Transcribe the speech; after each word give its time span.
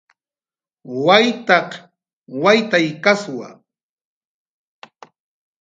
Waytaq 1.05 1.69
waytaykaswa 2.43 3.47